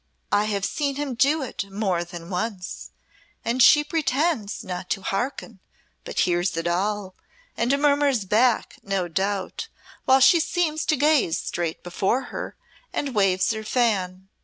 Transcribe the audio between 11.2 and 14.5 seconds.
straight before her, and waves her fan.